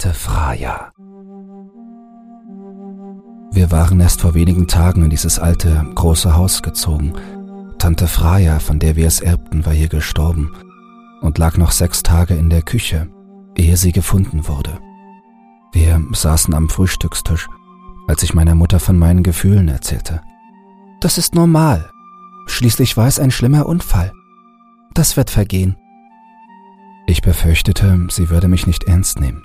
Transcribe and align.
Tante 0.00 0.18
Fraja. 0.18 0.92
Wir 3.52 3.70
waren 3.70 4.00
erst 4.00 4.22
vor 4.22 4.32
wenigen 4.32 4.66
Tagen 4.66 5.04
in 5.04 5.10
dieses 5.10 5.38
alte, 5.38 5.84
große 5.94 6.34
Haus 6.34 6.62
gezogen. 6.62 7.12
Tante 7.76 8.06
Fraja, 8.06 8.60
von 8.60 8.78
der 8.78 8.96
wir 8.96 9.06
es 9.06 9.20
erbten, 9.20 9.66
war 9.66 9.74
hier 9.74 9.88
gestorben 9.88 10.52
und 11.20 11.36
lag 11.36 11.58
noch 11.58 11.70
sechs 11.70 12.02
Tage 12.02 12.32
in 12.32 12.48
der 12.48 12.62
Küche, 12.62 13.10
ehe 13.54 13.76
sie 13.76 13.92
gefunden 13.92 14.48
wurde. 14.48 14.78
Wir 15.74 16.02
saßen 16.12 16.54
am 16.54 16.70
Frühstückstisch, 16.70 17.46
als 18.08 18.22
ich 18.22 18.32
meiner 18.32 18.54
Mutter 18.54 18.80
von 18.80 18.98
meinen 18.98 19.22
Gefühlen 19.22 19.68
erzählte. 19.68 20.22
Das 21.02 21.18
ist 21.18 21.34
normal. 21.34 21.90
Schließlich 22.46 22.96
war 22.96 23.06
es 23.06 23.18
ein 23.18 23.30
schlimmer 23.30 23.66
Unfall. 23.66 24.14
Das 24.94 25.18
wird 25.18 25.28
vergehen. 25.28 25.76
Ich 27.06 27.20
befürchtete, 27.20 28.06
sie 28.08 28.30
würde 28.30 28.48
mich 28.48 28.66
nicht 28.66 28.84
ernst 28.84 29.20
nehmen. 29.20 29.44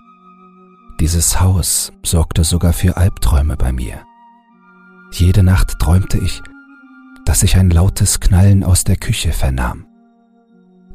Dieses 1.00 1.42
Haus 1.42 1.92
sorgte 2.06 2.46
sogar 2.46 2.72
für 2.72 2.96
Albträume 2.96 3.58
bei 3.58 3.74
mir. 3.74 4.06
Jede 5.12 5.44
Nacht 5.44 5.78
träumte 5.80 6.18
ich, 6.18 6.42
dass 7.26 7.44
ich 7.44 7.58
ein 7.58 7.70
lautes 7.70 8.22
Knallen 8.22 8.64
aus 8.64 8.86
der 8.86 8.96
Küche 8.96 9.34
vernahm. 9.34 9.86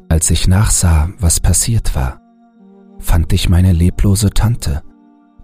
Als 0.09 0.29
ich 0.31 0.47
nachsah, 0.47 1.09
was 1.19 1.39
passiert 1.39 1.95
war, 1.95 2.19
fand 2.99 3.31
ich 3.31 3.47
meine 3.47 3.73
leblose 3.73 4.31
Tante 4.31 4.81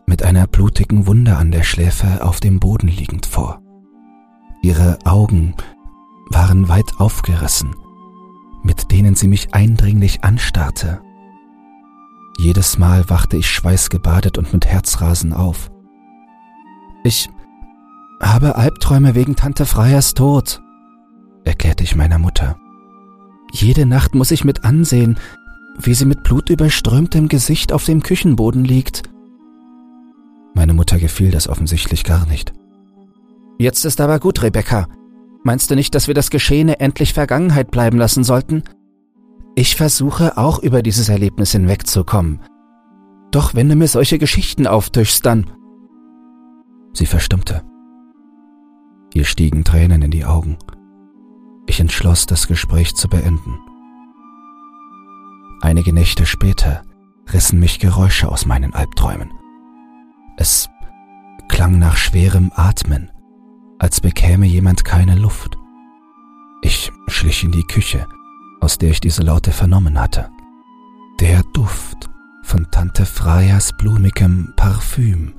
mit 0.08 0.24
einer 0.24 0.48
blutigen 0.48 1.06
Wunde 1.06 1.38
an 1.38 1.52
der 1.52 1.64
Schläfe 1.64 2.26
auf 2.26 2.40
dem 2.40 2.60
Boden 2.60 2.88
liegend 2.88 3.26
vor. 3.26 3.62
Ihre 4.64 4.98
Augen 5.06 5.54
waren 6.30 6.68
weit 6.68 6.92
aufgerissen, 6.98 7.76
mit 8.64 8.92
denen 8.92 9.16
sie 9.16 9.28
mich 9.28 9.54
eindringlich 9.54 10.24
anstarrte. 10.24 11.02
Jedes 12.38 12.78
Mal 12.78 13.10
wachte 13.10 13.38
ich 13.38 13.50
schweißgebadet 13.50 14.38
und 14.38 14.54
mit 14.54 14.66
Herzrasen 14.66 15.34
auf. 15.34 15.72
Ich 17.04 17.30
habe 18.22 18.56
Albträume 18.56 19.16
wegen 19.16 19.36
Tante 19.36 19.66
Freiers 19.66 20.14
Tod, 20.14 20.62
erklärte 21.44 21.84
ich 21.84 21.96
meiner 21.96 22.20
Mutter. 22.20 22.58
Jede 23.52 23.86
Nacht 23.86 24.16
muss 24.16 24.32
ich 24.32 24.44
mit 24.44 24.66
ansehen, 24.66 25.18
wie 25.80 25.94
sie 25.94 26.06
mit 26.06 26.24
blutüberströmtem 26.24 27.28
Gesicht 27.28 27.72
auf 27.72 27.86
dem 27.86 28.02
Küchenboden 28.02 28.64
liegt 28.66 29.04
meine 30.58 30.74
Mutter 30.74 30.98
gefiel 30.98 31.30
das 31.30 31.48
offensichtlich 31.48 32.04
gar 32.04 32.26
nicht. 32.26 32.52
Jetzt 33.60 33.86
ist 33.86 34.02
aber 34.02 34.20
gut, 34.20 34.42
Rebecca. 34.42 34.88
Meinst 35.44 35.70
du 35.70 35.76
nicht, 35.76 35.94
dass 35.94 36.08
wir 36.08 36.16
das 36.16 36.32
Geschehene 36.32 36.80
endlich 36.80 37.14
Vergangenheit 37.14 37.70
bleiben 37.70 38.00
lassen 38.00 38.24
sollten? 38.24 38.64
Ich 39.60 39.76
versuche 39.76 40.38
auch 40.38 40.60
über 40.60 40.84
dieses 40.84 41.10
Erlebnis 41.10 41.54
hinwegzukommen. 41.54 42.42
Doch 43.32 43.56
wenn 43.56 43.68
du 43.68 43.76
mir 43.76 43.88
solche 43.88 44.20
Geschichten 44.20 44.68
auftischst, 44.68 45.26
dann... 45.26 45.50
Sie 46.94 47.08
verstummte. 47.08 47.64
Ihr 49.16 49.26
stiegen 49.26 49.64
Tränen 49.64 50.04
in 50.04 50.12
die 50.12 50.26
Augen. 50.26 50.60
Ich 51.66 51.80
entschloss, 51.80 52.28
das 52.28 52.48
Gespräch 52.48 52.94
zu 52.94 53.08
beenden. 53.08 53.58
Einige 55.62 55.92
Nächte 55.92 56.28
später 56.28 56.84
rissen 57.34 57.60
mich 57.60 57.80
Geräusche 57.80 58.30
aus 58.30 58.46
meinen 58.46 58.76
Albträumen. 58.76 59.32
Es 60.38 60.70
klang 61.50 61.80
nach 61.80 61.98
schwerem 61.98 62.52
Atmen, 62.54 63.10
als 63.80 64.02
bekäme 64.02 64.46
jemand 64.46 64.86
keine 64.86 65.16
Luft. 65.16 65.58
Ich 66.62 66.92
schlich 67.08 67.44
in 67.44 67.52
die 67.52 67.66
Küche, 67.66 68.06
aus 68.60 68.78
der 68.78 68.92
ich 68.92 69.00
diese 69.00 69.22
Laute 69.22 69.52
vernommen 69.52 70.00
hatte. 70.00 70.30
Der 71.20 71.42
Duft 71.54 72.10
von 72.44 72.68
Tante 72.72 73.06
Freyas 73.06 73.72
blumigem 73.78 74.54
Parfüm 74.56 75.34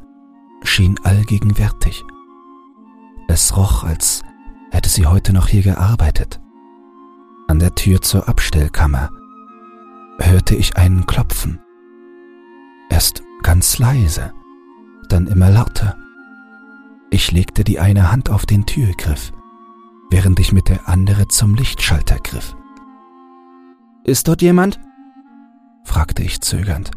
schien 0.63 0.99
allgegenwärtig. 1.05 2.05
Es 3.29 3.57
roch, 3.57 3.85
als 3.85 4.23
hätte 4.71 4.89
sie 4.89 5.07
heute 5.07 5.33
noch 5.33 5.49
hier 5.49 5.63
gearbeitet. 5.63 6.41
An 7.47 7.59
der 7.59 7.75
Tür 7.75 8.03
zur 8.03 8.29
Abstellkammer 8.29 9.11
hörte 10.21 10.55
ich 10.55 10.77
einen 10.77 11.07
Klopfen. 11.07 11.61
Erst 12.91 13.23
ganz 13.43 13.79
leise, 13.79 14.33
dann 15.09 15.27
immer 15.27 15.51
lauter. 15.51 15.97
Ich 17.11 17.33
legte 17.33 17.65
die 17.65 17.79
eine 17.79 18.13
Hand 18.13 18.31
auf 18.31 18.45
den 18.45 18.67
Türgriff, 18.67 19.33
während 20.11 20.41
ich 20.41 20.53
mit 20.53 20.69
der 20.69 20.89
andere 20.89 21.29
zum 21.29 21.55
Lichtschalter 21.55 22.19
griff. 22.19 22.55
Ist 24.09 24.27
dort 24.27 24.41
jemand? 24.41 24.81
fragte 25.85 26.23
ich 26.23 26.41
zögernd. 26.41 26.91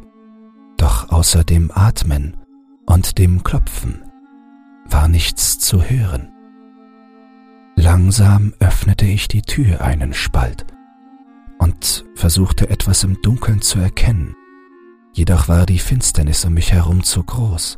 Doch 0.77 1.09
außer 1.09 1.43
dem 1.43 1.69
Atmen 1.69 2.37
und 2.85 3.17
dem 3.17 3.43
Klopfen 3.43 4.01
war 4.85 5.09
nichts 5.09 5.59
zu 5.59 5.83
hören. 5.83 6.31
Langsam 7.75 8.53
öffnete 8.61 9.05
ich 9.05 9.27
die 9.27 9.41
Tür 9.41 9.81
einen 9.81 10.13
Spalt 10.13 10.65
und 11.59 12.05
versuchte 12.15 12.69
etwas 12.69 13.03
im 13.03 13.21
Dunkeln 13.21 13.59
zu 13.59 13.79
erkennen, 13.79 14.33
jedoch 15.11 15.49
war 15.49 15.65
die 15.65 15.79
Finsternis 15.79 16.45
um 16.45 16.53
mich 16.53 16.71
herum 16.71 17.03
zu 17.03 17.25
groß. 17.25 17.77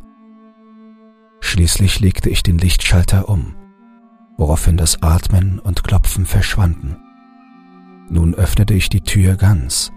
Schließlich 1.40 1.98
legte 1.98 2.30
ich 2.30 2.44
den 2.44 2.58
Lichtschalter 2.58 3.28
um, 3.28 3.56
woraufhin 4.36 4.76
das 4.76 5.02
Atmen 5.02 5.58
und 5.58 5.82
Klopfen 5.82 6.24
verschwanden. 6.24 7.03
Nun 8.08 8.34
öffnete 8.34 8.74
ich 8.74 8.88
die 8.88 9.00
Tür 9.00 9.36
ganz. 9.36 9.92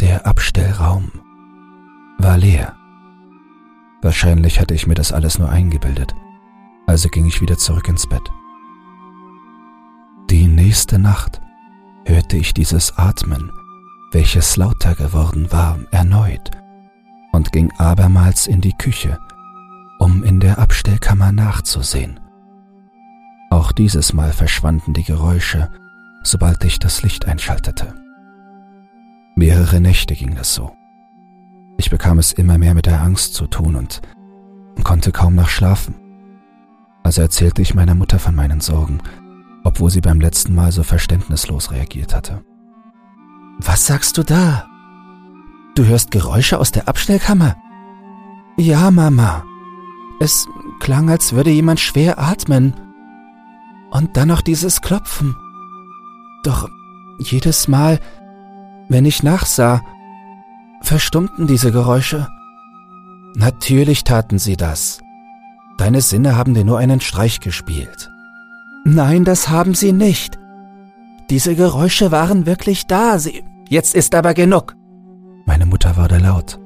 Der 0.00 0.26
Abstellraum 0.26 1.10
war 2.18 2.38
leer. 2.38 2.76
Wahrscheinlich 4.02 4.60
hatte 4.60 4.74
ich 4.74 4.86
mir 4.86 4.94
das 4.94 5.12
alles 5.12 5.38
nur 5.38 5.48
eingebildet, 5.48 6.14
also 6.86 7.08
ging 7.08 7.26
ich 7.26 7.40
wieder 7.40 7.58
zurück 7.58 7.88
ins 7.88 8.06
Bett. 8.06 8.30
Die 10.30 10.46
nächste 10.46 10.98
Nacht 10.98 11.40
hörte 12.04 12.36
ich 12.36 12.54
dieses 12.54 12.96
Atmen, 12.96 13.50
welches 14.12 14.56
lauter 14.56 14.94
geworden 14.94 15.50
war, 15.50 15.78
erneut 15.90 16.50
und 17.32 17.52
ging 17.52 17.72
abermals 17.78 18.46
in 18.46 18.60
die 18.60 18.76
Küche, 18.76 19.18
um 19.98 20.22
in 20.22 20.40
der 20.40 20.58
Abstellkammer 20.58 21.32
nachzusehen. 21.32 22.20
Auch 23.50 23.72
dieses 23.72 24.12
Mal 24.12 24.32
verschwanden 24.32 24.92
die 24.92 25.04
Geräusche, 25.04 25.70
sobald 26.28 26.62
ich 26.64 26.78
das 26.78 27.02
Licht 27.02 27.26
einschaltete. 27.26 27.94
Mehrere 29.34 29.80
Nächte 29.80 30.14
ging 30.14 30.34
das 30.34 30.54
so. 30.54 30.72
Ich 31.78 31.90
bekam 31.90 32.18
es 32.18 32.32
immer 32.32 32.58
mehr 32.58 32.74
mit 32.74 32.86
der 32.86 33.00
Angst 33.02 33.34
zu 33.34 33.46
tun 33.46 33.76
und 33.76 34.00
konnte 34.84 35.12
kaum 35.12 35.34
noch 35.34 35.48
schlafen. 35.48 35.94
Also 37.04 37.22
erzählte 37.22 37.62
ich 37.62 37.74
meiner 37.74 37.94
Mutter 37.94 38.18
von 38.18 38.34
meinen 38.34 38.60
Sorgen, 38.60 38.98
obwohl 39.64 39.90
sie 39.90 40.00
beim 40.00 40.20
letzten 40.20 40.54
Mal 40.54 40.72
so 40.72 40.82
verständnislos 40.82 41.70
reagiert 41.70 42.14
hatte. 42.14 42.42
Was 43.58 43.86
sagst 43.86 44.18
du 44.18 44.22
da? 44.22 44.66
Du 45.74 45.84
hörst 45.84 46.10
Geräusche 46.10 46.58
aus 46.58 46.72
der 46.72 46.88
Abstellkammer? 46.88 47.56
Ja, 48.56 48.90
Mama, 48.90 49.44
es 50.20 50.48
klang, 50.80 51.10
als 51.10 51.32
würde 51.32 51.50
jemand 51.50 51.78
schwer 51.78 52.18
atmen. 52.18 52.74
Und 53.90 54.16
dann 54.16 54.28
noch 54.28 54.42
dieses 54.42 54.80
Klopfen. 54.80 55.36
Doch 56.42 56.68
jedes 57.18 57.68
Mal, 57.68 57.98
wenn 58.88 59.04
ich 59.04 59.22
nachsah, 59.22 59.82
verstummten 60.82 61.46
diese 61.46 61.72
Geräusche. 61.72 62.28
Natürlich 63.34 64.04
taten 64.04 64.38
sie 64.38 64.56
das. 64.56 65.00
Deine 65.76 66.00
Sinne 66.00 66.36
haben 66.36 66.54
dir 66.54 66.64
nur 66.64 66.78
einen 66.78 67.00
Streich 67.00 67.40
gespielt. 67.40 68.10
Nein, 68.84 69.24
das 69.24 69.48
haben 69.48 69.74
sie 69.74 69.92
nicht. 69.92 70.38
Diese 71.30 71.54
Geräusche 71.54 72.10
waren 72.10 72.46
wirklich 72.46 72.86
da. 72.86 73.18
Sie. 73.18 73.44
Jetzt 73.68 73.94
ist 73.94 74.14
aber 74.14 74.34
genug. 74.34 74.74
Meine 75.44 75.66
Mutter 75.66 75.96
wurde 75.96 76.18
laut. 76.18 76.58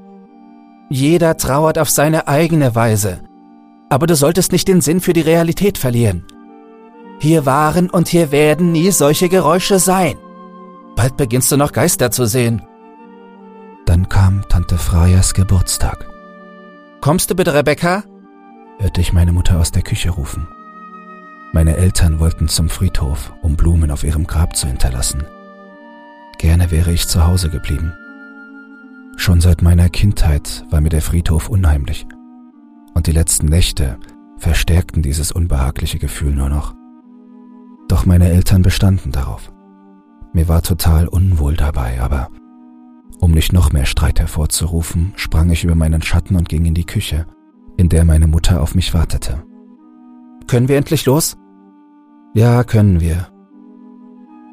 Jeder 0.88 1.36
trauert 1.36 1.78
auf 1.78 1.90
seine 1.90 2.28
eigene 2.28 2.74
Weise 2.74 3.22
aber 3.92 4.06
du 4.06 4.16
solltest 4.16 4.52
nicht 4.52 4.68
den 4.68 4.80
Sinn 4.80 5.00
für 5.00 5.12
die 5.12 5.20
Realität 5.20 5.76
verlieren. 5.76 6.24
Hier 7.22 7.46
waren 7.46 7.88
und 7.88 8.08
hier 8.08 8.32
werden 8.32 8.72
nie 8.72 8.90
solche 8.90 9.28
Geräusche 9.28 9.78
sein. 9.78 10.16
Bald 10.96 11.16
beginnst 11.16 11.52
du 11.52 11.56
noch 11.56 11.70
Geister 11.70 12.10
zu 12.10 12.26
sehen. 12.26 12.62
Dann 13.86 14.08
kam 14.08 14.42
Tante 14.48 14.76
Freyas 14.76 15.32
Geburtstag. 15.32 16.04
Kommst 17.00 17.30
du 17.30 17.36
bitte, 17.36 17.54
Rebecca? 17.54 18.02
hörte 18.80 19.00
ich 19.00 19.12
meine 19.12 19.32
Mutter 19.32 19.60
aus 19.60 19.70
der 19.70 19.82
Küche 19.82 20.10
rufen. 20.10 20.48
Meine 21.52 21.76
Eltern 21.76 22.18
wollten 22.18 22.48
zum 22.48 22.68
Friedhof, 22.68 23.32
um 23.40 23.54
Blumen 23.54 23.92
auf 23.92 24.02
ihrem 24.02 24.26
Grab 24.26 24.56
zu 24.56 24.66
hinterlassen. 24.66 25.24
Gerne 26.38 26.72
wäre 26.72 26.90
ich 26.90 27.06
zu 27.06 27.24
Hause 27.24 27.50
geblieben. 27.50 27.92
Schon 29.16 29.40
seit 29.40 29.62
meiner 29.62 29.88
Kindheit 29.90 30.64
war 30.70 30.80
mir 30.80 30.88
der 30.88 31.02
Friedhof 31.02 31.48
unheimlich 31.48 32.04
und 32.94 33.06
die 33.06 33.12
letzten 33.12 33.46
Nächte 33.46 34.00
verstärkten 34.38 35.02
dieses 35.02 35.30
unbehagliche 35.30 36.00
Gefühl 36.00 36.32
nur 36.32 36.48
noch. 36.48 36.74
Doch 37.92 38.06
meine 38.06 38.30
Eltern 38.30 38.62
bestanden 38.62 39.12
darauf. 39.12 39.52
Mir 40.32 40.48
war 40.48 40.62
total 40.62 41.08
unwohl 41.08 41.56
dabei, 41.56 42.00
aber 42.00 42.30
Um 43.20 43.32
nicht 43.32 43.52
noch 43.52 43.70
mehr 43.70 43.84
Streit 43.84 44.18
hervorzurufen, 44.18 45.12
sprang 45.16 45.50
ich 45.50 45.62
über 45.62 45.74
meinen 45.74 46.00
Schatten 46.00 46.36
und 46.36 46.48
ging 46.48 46.64
in 46.64 46.72
die 46.72 46.86
Küche, 46.86 47.26
in 47.76 47.90
der 47.90 48.06
meine 48.06 48.28
Mutter 48.28 48.62
auf 48.62 48.74
mich 48.74 48.94
wartete. 48.94 49.44
Können 50.46 50.68
wir 50.68 50.78
endlich 50.78 51.04
los? 51.04 51.36
Ja, 52.32 52.64
können 52.64 52.98
wir. 53.00 53.28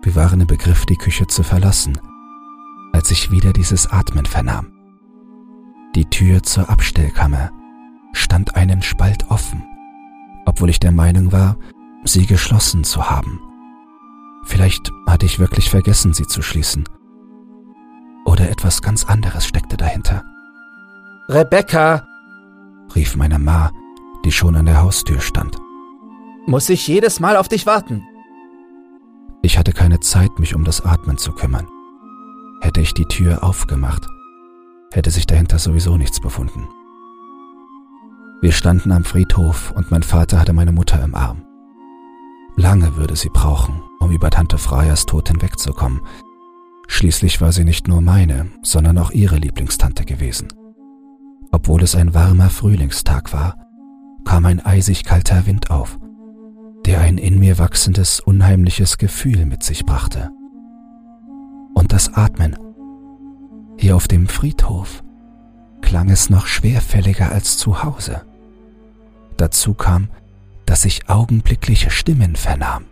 Wir 0.01 0.15
waren 0.15 0.41
im 0.41 0.47
Begriff, 0.47 0.85
die 0.85 0.97
Küche 0.97 1.25
zu 1.27 1.41
verlassen, 1.41 1.97
als 2.91 3.09
ich 3.09 3.31
wieder 3.31 3.53
dieses 3.53 3.89
Atmen 3.89 4.25
vernahm. 4.25 4.73
Die 5.95 6.09
Tür 6.09 6.43
zur 6.43 6.69
Abstellkammer 6.69 7.51
stand 8.11 8.57
einen 8.57 8.81
Spalt 8.81 9.31
offen, 9.31 9.63
obwohl 10.45 10.69
ich 10.69 10.81
der 10.81 10.91
Meinung 10.91 11.31
war, 11.31 11.55
sie 12.03 12.25
geschlossen 12.25 12.83
zu 12.83 13.09
haben. 13.09 13.39
Vielleicht 14.45 14.91
hatte 15.07 15.25
ich 15.25 15.39
wirklich 15.39 15.69
vergessen, 15.69 16.13
sie 16.13 16.25
zu 16.25 16.41
schließen. 16.41 16.87
Oder 18.25 18.49
etwas 18.49 18.81
ganz 18.81 19.05
anderes 19.05 19.45
steckte 19.45 19.77
dahinter. 19.77 20.23
Rebecca! 21.27 22.05
rief 22.95 23.15
meine 23.15 23.39
Ma, 23.39 23.71
die 24.25 24.31
schon 24.31 24.55
an 24.55 24.65
der 24.65 24.81
Haustür 24.81 25.19
stand. 25.19 25.57
Muss 26.47 26.69
ich 26.69 26.87
jedes 26.87 27.19
Mal 27.19 27.37
auf 27.37 27.47
dich 27.47 27.65
warten? 27.65 28.03
Ich 29.41 29.57
hatte 29.57 29.71
keine 29.71 29.99
Zeit, 29.99 30.39
mich 30.39 30.55
um 30.55 30.63
das 30.63 30.81
Atmen 30.81 31.17
zu 31.17 31.31
kümmern. 31.31 31.67
Hätte 32.61 32.81
ich 32.81 32.93
die 32.93 33.05
Tür 33.05 33.43
aufgemacht, 33.43 34.05
hätte 34.91 35.11
sich 35.11 35.27
dahinter 35.27 35.59
sowieso 35.59 35.95
nichts 35.95 36.19
befunden. 36.19 36.67
Wir 38.41 38.51
standen 38.51 38.91
am 38.91 39.03
Friedhof 39.03 39.71
und 39.71 39.91
mein 39.91 40.03
Vater 40.03 40.39
hatte 40.39 40.53
meine 40.53 40.71
Mutter 40.71 41.01
im 41.03 41.13
Arm. 41.13 41.43
Lange 42.59 42.97
würde 42.97 43.15
sie 43.15 43.29
brauchen, 43.29 43.81
um 44.01 44.11
über 44.11 44.29
Tante 44.29 44.57
Freiers 44.57 45.05
Tod 45.05 45.29
hinwegzukommen. 45.29 46.01
Schließlich 46.89 47.39
war 47.39 47.53
sie 47.53 47.63
nicht 47.63 47.87
nur 47.87 48.01
meine, 48.01 48.47
sondern 48.63 48.97
auch 48.97 49.11
ihre 49.11 49.37
Lieblingstante 49.37 50.03
gewesen. 50.03 50.49
Obwohl 51.53 51.81
es 51.83 51.95
ein 51.95 52.13
warmer 52.13 52.49
Frühlingstag 52.49 53.31
war, 53.31 53.55
kam 54.25 54.45
ein 54.45 54.59
eisig 54.59 55.05
kalter 55.05 55.45
Wind 55.45 55.71
auf, 55.71 55.99
der 56.85 56.99
ein 56.99 57.17
in 57.17 57.39
mir 57.39 57.59
wachsendes, 57.59 58.19
unheimliches 58.19 58.97
Gefühl 58.97 59.45
mit 59.45 59.63
sich 59.63 59.85
brachte. 59.85 60.29
Und 61.73 61.93
das 61.93 62.13
Atmen. 62.13 62.57
Hier 63.77 63.95
auf 63.95 64.09
dem 64.09 64.27
Friedhof 64.27 65.01
klang 65.79 66.09
es 66.09 66.29
noch 66.29 66.45
schwerfälliger 66.45 67.31
als 67.31 67.57
zu 67.57 67.83
Hause. 67.83 68.23
Dazu 69.37 69.73
kam, 69.73 70.09
dass 70.69 70.85
ich 70.85 71.09
augenblickliche 71.09 71.89
Stimmen 71.89 72.35
vernahm. 72.35 72.85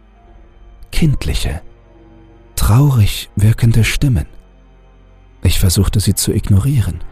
Kindliche, 0.91 1.61
traurig 2.55 3.29
wirkende 3.35 3.83
Stimmen. 3.83 4.25
Ich 5.43 5.59
versuchte 5.59 5.99
sie 5.99 6.15
zu 6.15 6.33
ignorieren, 6.33 7.03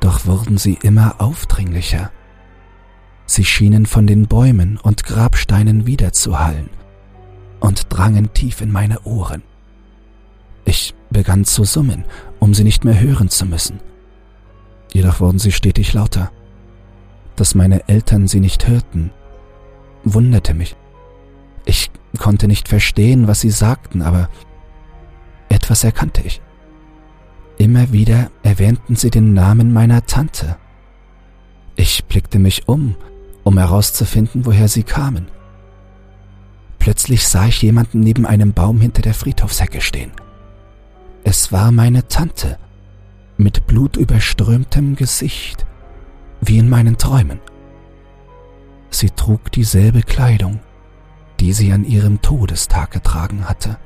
doch 0.00 0.24
wurden 0.24 0.56
sie 0.56 0.78
immer 0.82 1.16
aufdringlicher. 1.20 2.10
Sie 3.26 3.44
schienen 3.44 3.84
von 3.84 4.06
den 4.06 4.28
Bäumen 4.28 4.78
und 4.78 5.04
Grabsteinen 5.04 5.84
wiederzuhallen 5.84 6.70
und 7.60 7.88
drangen 7.90 8.32
tief 8.32 8.62
in 8.62 8.72
meine 8.72 9.02
Ohren. 9.02 9.42
Ich 10.64 10.94
begann 11.10 11.44
zu 11.44 11.64
summen, 11.64 12.06
um 12.38 12.54
sie 12.54 12.64
nicht 12.64 12.82
mehr 12.82 12.98
hören 12.98 13.28
zu 13.28 13.44
müssen. 13.44 13.78
Jedoch 14.90 15.20
wurden 15.20 15.38
sie 15.38 15.52
stetig 15.52 15.92
lauter. 15.92 16.32
Dass 17.36 17.54
meine 17.54 17.86
Eltern 17.90 18.26
sie 18.26 18.40
nicht 18.40 18.66
hörten, 18.66 19.10
wunderte 20.14 20.54
mich. 20.54 20.76
Ich 21.64 21.90
konnte 22.18 22.48
nicht 22.48 22.68
verstehen, 22.68 23.28
was 23.28 23.40
sie 23.40 23.50
sagten, 23.50 24.02
aber 24.02 24.28
etwas 25.48 25.84
erkannte 25.84 26.22
ich. 26.22 26.40
Immer 27.58 27.92
wieder 27.92 28.30
erwähnten 28.42 28.96
sie 28.96 29.10
den 29.10 29.34
Namen 29.34 29.72
meiner 29.72 30.06
Tante. 30.06 30.56
Ich 31.76 32.04
blickte 32.04 32.38
mich 32.38 32.68
um, 32.68 32.96
um 33.44 33.58
herauszufinden, 33.58 34.46
woher 34.46 34.68
sie 34.68 34.84
kamen. 34.84 35.26
Plötzlich 36.78 37.26
sah 37.26 37.46
ich 37.46 37.60
jemanden 37.62 38.00
neben 38.00 38.26
einem 38.26 38.52
Baum 38.52 38.80
hinter 38.80 39.02
der 39.02 39.14
Friedhofshecke 39.14 39.80
stehen. 39.80 40.12
Es 41.24 41.52
war 41.52 41.72
meine 41.72 42.08
Tante, 42.08 42.58
mit 43.36 43.66
blutüberströmtem 43.66 44.96
Gesicht, 44.96 45.66
wie 46.40 46.58
in 46.58 46.68
meinen 46.68 46.96
Träumen. 46.98 47.40
Sie 48.90 49.10
trug 49.10 49.52
dieselbe 49.52 50.02
Kleidung, 50.02 50.60
die 51.40 51.52
sie 51.52 51.72
an 51.72 51.84
ihrem 51.84 52.20
Todestag 52.22 52.90
getragen 52.90 53.48
hatte. 53.48 53.78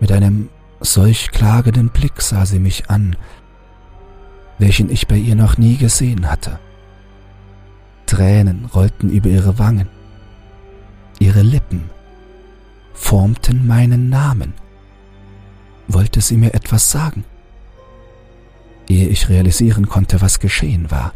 Mit 0.00 0.12
einem 0.12 0.50
solch 0.80 1.30
klagenden 1.30 1.88
Blick 1.88 2.20
sah 2.20 2.46
sie 2.46 2.58
mich 2.58 2.90
an, 2.90 3.16
welchen 4.58 4.90
ich 4.90 5.08
bei 5.08 5.16
ihr 5.16 5.34
noch 5.34 5.56
nie 5.58 5.76
gesehen 5.76 6.30
hatte. 6.30 6.58
Tränen 8.06 8.66
rollten 8.66 9.10
über 9.10 9.28
ihre 9.28 9.58
Wangen. 9.58 9.88
Ihre 11.18 11.42
Lippen 11.42 11.90
formten 12.92 13.66
meinen 13.66 14.10
Namen. 14.10 14.52
Wollte 15.88 16.20
sie 16.20 16.36
mir 16.36 16.54
etwas 16.54 16.90
sagen? 16.90 17.24
Ehe 18.88 19.08
ich 19.08 19.28
realisieren 19.28 19.88
konnte, 19.88 20.20
was 20.20 20.38
geschehen 20.38 20.90
war, 20.90 21.14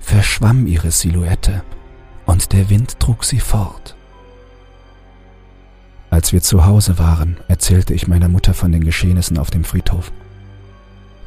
verschwamm 0.00 0.66
ihre 0.66 0.90
Silhouette 0.90 1.62
und 2.32 2.54
der 2.54 2.70
Wind 2.70 2.98
trug 2.98 3.24
sie 3.24 3.40
fort. 3.40 3.94
Als 6.08 6.32
wir 6.32 6.40
zu 6.40 6.64
Hause 6.64 6.98
waren, 6.98 7.36
erzählte 7.46 7.92
ich 7.92 8.08
meiner 8.08 8.28
Mutter 8.28 8.54
von 8.54 8.72
den 8.72 8.84
Geschehnissen 8.84 9.36
auf 9.36 9.50
dem 9.50 9.64
Friedhof. 9.64 10.10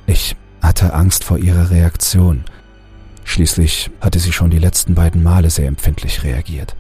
Ich 0.08 0.36
hatte 0.64 0.96
Angst 0.96 1.24
vor 1.24 1.38
ihrer 1.38 1.70
Reaktion. 1.70 2.44
Schließlich 3.24 3.92
hatte 4.02 4.18
sie 4.18 4.32
schon 4.32 4.50
die 4.50 4.58
letzten 4.58 4.96
beiden 4.96 5.22
Male 5.22 5.52
sehr 5.52 5.68
empfindlich 5.68 6.24
reagiert. 6.24 6.76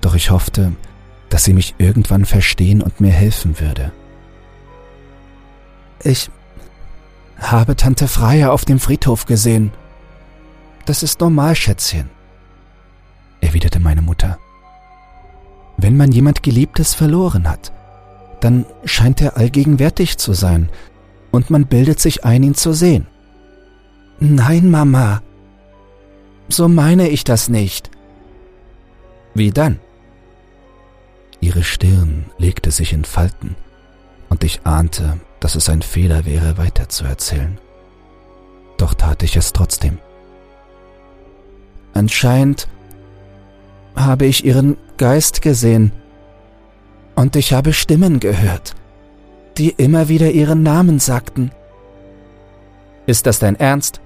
Doch 0.00 0.16
ich 0.16 0.32
hoffte, 0.32 0.72
dass 1.28 1.44
sie 1.44 1.52
mich 1.52 1.76
irgendwann 1.78 2.24
verstehen 2.24 2.82
und 2.82 3.00
mir 3.00 3.12
helfen 3.12 3.60
würde. 3.60 3.92
Ich 6.02 6.28
habe 7.38 7.76
Tante 7.76 8.08
Freya 8.08 8.50
auf 8.50 8.64
dem 8.64 8.80
Friedhof 8.80 9.26
gesehen. 9.26 9.70
Das 10.86 11.04
ist 11.04 11.20
normal, 11.20 11.54
Schätzchen, 11.54 12.10
erwiderte 13.40 13.80
meine 13.80 14.02
Mutter. 14.02 14.38
Wenn 15.76 15.96
man 15.96 16.12
jemand 16.12 16.42
Geliebtes 16.42 16.94
verloren 16.94 17.48
hat, 17.48 17.72
dann 18.40 18.66
scheint 18.84 19.20
er 19.20 19.36
allgegenwärtig 19.36 20.18
zu 20.18 20.32
sein 20.32 20.70
und 21.30 21.50
man 21.50 21.66
bildet 21.66 22.00
sich 22.00 22.24
ein, 22.24 22.42
ihn 22.42 22.54
zu 22.54 22.72
sehen. 22.72 23.06
Nein, 24.20 24.70
Mama, 24.70 25.22
so 26.48 26.68
meine 26.68 27.08
ich 27.08 27.24
das 27.24 27.48
nicht. 27.48 27.90
Wie 29.34 29.50
dann? 29.50 29.78
Ihre 31.40 31.62
Stirn 31.62 32.26
legte 32.38 32.70
sich 32.72 32.92
in 32.92 33.04
Falten, 33.04 33.54
und 34.28 34.42
ich 34.42 34.62
ahnte, 34.64 35.20
dass 35.38 35.54
es 35.54 35.68
ein 35.68 35.82
Fehler 35.82 36.24
wäre, 36.24 36.58
weiterzuerzählen. 36.58 37.58
Doch 38.76 38.94
tat 38.94 39.22
ich 39.22 39.36
es 39.36 39.52
trotzdem. 39.52 39.98
Anscheinend 41.94 42.68
habe 44.04 44.26
ich 44.26 44.44
ihren 44.44 44.76
Geist 44.96 45.42
gesehen. 45.42 45.92
Und 47.14 47.36
ich 47.36 47.52
habe 47.52 47.72
Stimmen 47.72 48.20
gehört, 48.20 48.74
die 49.56 49.70
immer 49.70 50.08
wieder 50.08 50.30
ihren 50.30 50.62
Namen 50.62 50.98
sagten. 50.98 51.50
Ist 53.06 53.26
das 53.26 53.38
dein 53.38 53.56
Ernst? 53.56 54.00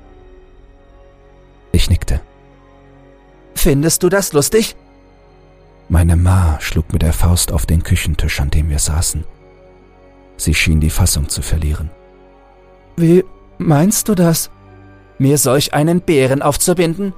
Ich 1.72 1.90
nickte. 1.90 2.20
Findest 3.54 4.02
du 4.02 4.08
das 4.08 4.32
lustig? 4.32 4.76
Meine 5.88 6.16
Ma 6.16 6.58
schlug 6.61 6.92
mit 6.92 7.02
der 7.02 7.12
Faust 7.12 7.52
auf 7.52 7.66
den 7.66 7.82
Küchentisch, 7.82 8.40
an 8.40 8.50
dem 8.50 8.70
wir 8.70 8.78
saßen. 8.78 9.25
Sie 10.37 10.54
schien 10.54 10.80
die 10.80 10.90
Fassung 10.90 11.28
zu 11.28 11.42
verlieren. 11.42 11.90
Wie 12.96 13.25
meinst 13.58 14.08
du 14.08 14.14
das? 14.14 14.50
Mir 15.18 15.38
solch 15.38 15.75
einen 15.75 16.00
Bären 16.00 16.42
aufzubinden? 16.42 17.12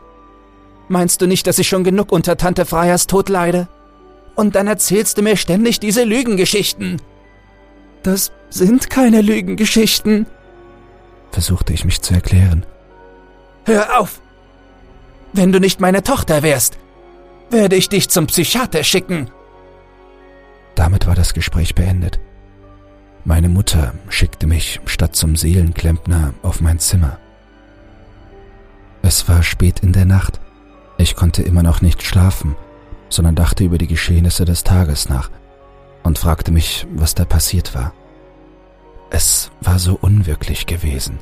Meinst 0.89 1.21
du 1.21 1.27
nicht, 1.27 1.47
dass 1.47 1.59
ich 1.59 1.69
schon 1.69 1.85
genug 1.85 2.13
unter 2.13 2.37
Tante 2.37 2.67
Freiers 2.67 3.07
Tod 3.07 3.29
leide? 3.29 3.69
Und 4.35 4.55
dann 4.55 4.67
erzählst 4.67 5.17
du 5.17 5.23
mir 5.23 5.37
ständig 5.37 5.81
diese 5.81 6.05
Lügengeschichten. 6.05 7.01
Das 8.03 8.33
sind 8.51 8.91
keine 8.91 9.23
Lügengeschichten, 9.23 10.27
versuchte 11.31 11.73
ich 11.73 11.85
mich 11.85 12.01
zu 12.01 12.15
erklären. 12.15 12.65
Hör 13.65 13.99
auf! 13.99 14.21
Wenn 15.33 15.51
du 15.51 15.59
nicht 15.59 15.81
meine 15.81 16.03
Tochter 16.03 16.43
wärst, 16.43 16.79
werde 17.51 17.77
ich 17.77 17.89
dich 17.89 18.09
zum 18.09 18.27
Psychiater 18.27 18.85
schicken. 18.85 19.31
Damit 20.75 21.07
war 21.07 21.15
das 21.15 21.35
Gespräch 21.35 21.75
beendet. 21.75 22.21
Meine 23.25 23.49
Mutter 23.49 23.95
schickte 24.11 24.47
mich 24.47 24.81
statt 24.85 25.17
zum 25.17 25.35
Seelenklempner 25.35 26.35
auf 26.43 26.61
mein 26.61 26.79
Zimmer. 26.79 27.19
Es 29.03 29.29
war 29.29 29.43
spät 29.43 29.81
in 29.81 29.93
der 29.93 30.05
Nacht. 30.05 30.41
Ich 30.97 31.17
konnte 31.17 31.43
immer 31.43 31.63
noch 31.63 31.81
nicht 31.81 32.03
schlafen, 32.03 32.57
sondern 33.09 33.35
dachte 33.35 33.65
über 33.65 33.79
die 33.79 33.87
Geschehnisse 33.87 34.45
des 34.45 34.65
Tages 34.65 35.09
nach 35.09 35.31
und 36.03 36.19
fragte 36.19 36.53
mich, 36.53 36.87
was 36.95 37.15
da 37.15 37.25
passiert 37.25 37.75
war. 37.75 37.93
Es 39.11 39.51
war 39.61 39.79
so 39.79 39.99
unwirklich 40.01 40.67
gewesen. 40.67 41.19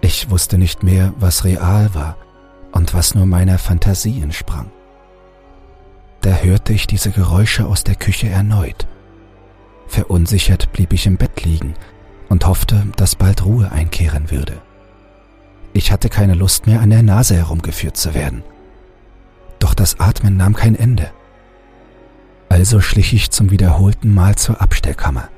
Ich 0.00 0.30
wusste 0.30 0.58
nicht 0.58 0.82
mehr, 0.82 1.12
was 1.18 1.44
real 1.44 1.94
war 1.94 2.16
und 2.72 2.94
was 2.94 3.14
nur 3.14 3.26
meiner 3.26 3.58
Fantasie 3.58 4.20
entsprang. 4.22 4.70
Da 6.20 6.36
hörte 6.36 6.72
ich 6.72 6.86
diese 6.86 7.10
Geräusche 7.10 7.66
aus 7.66 7.84
der 7.84 7.94
Küche 7.94 8.28
erneut. 8.28 8.86
Verunsichert 9.86 10.72
blieb 10.72 10.92
ich 10.92 11.06
im 11.06 11.16
Bett 11.16 11.44
liegen 11.44 11.74
und 12.28 12.46
hoffte, 12.46 12.86
dass 12.96 13.14
bald 13.14 13.44
Ruhe 13.44 13.70
einkehren 13.70 14.30
würde. 14.30 14.60
Ich 15.72 15.92
hatte 15.92 16.08
keine 16.08 16.34
Lust 16.34 16.66
mehr, 16.66 16.80
an 16.80 16.90
der 16.90 17.02
Nase 17.02 17.36
herumgeführt 17.36 17.96
zu 17.96 18.14
werden. 18.14 18.42
Doch 19.58 19.74
das 19.74 20.00
Atmen 20.00 20.36
nahm 20.36 20.54
kein 20.54 20.74
Ende. 20.74 21.10
Also 22.48 22.80
schlich 22.80 23.12
ich 23.12 23.30
zum 23.30 23.50
wiederholten 23.50 24.14
Mal 24.14 24.36
zur 24.36 24.60
Abstellkammer. 24.60 25.28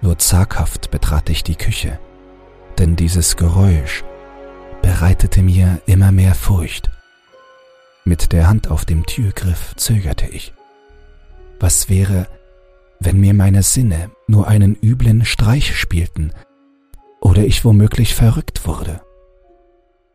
Nur 0.00 0.18
zaghaft 0.18 0.90
betrat 0.90 1.30
ich 1.30 1.44
die 1.44 1.56
Küche, 1.56 1.98
denn 2.78 2.96
dieses 2.96 3.36
Geräusch 3.36 4.02
bereitete 4.82 5.42
mir 5.42 5.80
immer 5.86 6.12
mehr 6.12 6.34
Furcht. 6.34 6.90
Mit 8.04 8.32
der 8.32 8.48
Hand 8.48 8.68
auf 8.68 8.84
dem 8.84 9.06
Türgriff 9.06 9.74
zögerte 9.76 10.26
ich. 10.26 10.52
Was 11.60 11.88
wäre, 11.88 12.26
wenn 12.98 13.20
mir 13.20 13.32
meine 13.32 13.62
Sinne 13.62 14.10
nur 14.26 14.48
einen 14.48 14.74
üblen 14.74 15.24
Streich 15.24 15.76
spielten 15.76 16.32
oder 17.20 17.44
ich 17.44 17.64
womöglich 17.64 18.16
verrückt 18.16 18.66
wurde? 18.66 19.00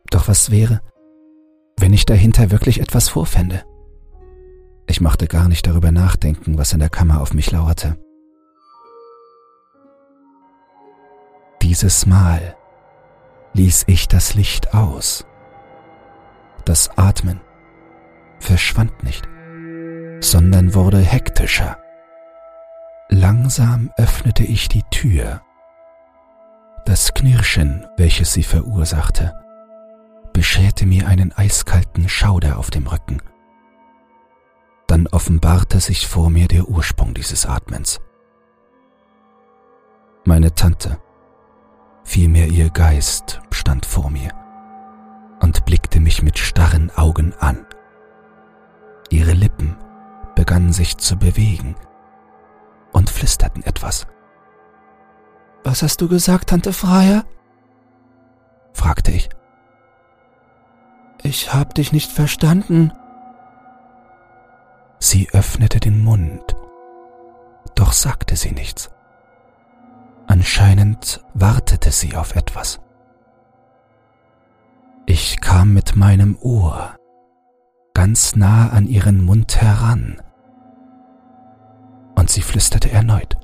Doch 0.09 0.27
was 0.27 0.51
wäre, 0.51 0.81
wenn 1.79 1.93
ich 1.93 2.05
dahinter 2.05 2.51
wirklich 2.51 2.81
etwas 2.81 3.09
vorfände? 3.09 3.63
Ich 4.87 5.01
machte 5.01 5.27
gar 5.27 5.47
nicht 5.47 5.67
darüber 5.67 5.91
nachdenken, 5.91 6.57
was 6.57 6.73
in 6.73 6.79
der 6.79 6.89
Kammer 6.89 7.21
auf 7.21 7.33
mich 7.33 7.51
lauerte. 7.51 7.97
Dieses 11.61 12.05
Mal 12.05 12.55
ließ 13.53 13.85
ich 13.87 14.07
das 14.07 14.33
Licht 14.33 14.73
aus. 14.73 15.25
Das 16.65 16.97
Atmen 16.97 17.41
verschwand 18.39 19.03
nicht, 19.03 19.27
sondern 20.21 20.73
wurde 20.73 20.99
hektischer. 20.99 21.77
Langsam 23.09 23.91
öffnete 23.97 24.43
ich 24.43 24.67
die 24.67 24.83
Tür. 24.91 25.41
Das 26.85 27.13
Knirschen, 27.13 27.85
welches 27.97 28.33
sie 28.33 28.43
verursachte, 28.43 29.33
bescherte 30.37 30.85
mir 30.85 31.07
einen 31.07 31.31
eiskalten 31.31 32.07
Schauder 32.07 32.59
auf 32.59 32.69
dem 32.69 32.85
Rücken. 32.85 33.23
Dann 34.85 35.07
offenbarte 35.07 35.79
sich 35.79 36.07
vor 36.07 36.29
mir 36.29 36.47
der 36.47 36.69
Ursprung 36.69 37.15
dieses 37.15 37.47
Atmens. 37.47 37.99
Meine 40.25 40.53
Tante, 40.53 40.99
vielmehr 42.03 42.49
ihr 42.49 42.69
Geist, 42.69 43.41
stand 43.49 43.87
vor 43.87 44.11
mir 44.11 44.29
und 45.39 45.65
blickte 45.65 45.99
mich 45.99 46.21
mit 46.21 46.37
starren 46.37 46.91
Augen 46.95 47.33
an. 47.39 47.65
Ihre 49.09 49.33
Lippen 49.33 49.75
begannen 50.35 50.71
sich 50.71 50.97
zu 50.97 51.17
bewegen 51.17 51.75
und 52.91 53.09
flüsterten 53.09 53.63
etwas. 53.63 54.05
Was 55.63 55.81
hast 55.81 55.99
du 55.99 56.07
gesagt, 56.07 56.49
Tante 56.49 56.73
Freier? 56.73 57.25
fragte 58.73 59.09
ich. 59.09 59.29
Ich 61.27 61.53
hab 61.53 61.75
dich 61.75 61.91
nicht 61.91 62.09
verstanden. 62.09 62.93
Sie 64.97 65.27
öffnete 65.33 65.81
den 65.81 66.01
Mund, 66.01 66.55
doch 67.75 67.91
sagte 67.91 68.37
sie 68.37 68.53
nichts. 68.53 68.89
Anscheinend 70.25 71.21
wartete 71.33 71.91
sie 71.91 72.15
auf 72.15 72.37
etwas. 72.37 72.79
Ich 75.05 75.41
kam 75.41 75.73
mit 75.73 75.97
meinem 75.97 76.37
Ohr 76.39 76.95
ganz 77.93 78.37
nah 78.37 78.69
an 78.69 78.87
ihren 78.87 79.21
Mund 79.25 79.59
heran 79.59 80.21
und 82.15 82.29
sie 82.29 82.41
flüsterte 82.41 82.89
erneut. 82.89 83.35